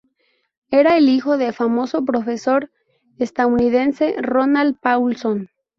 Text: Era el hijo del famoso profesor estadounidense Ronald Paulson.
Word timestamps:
Era 0.71 0.97
el 0.97 1.09
hijo 1.09 1.37
del 1.37 1.53
famoso 1.53 2.03
profesor 2.05 2.71
estadounidense 3.19 4.15
Ronald 4.17 4.79
Paulson. 4.81 5.49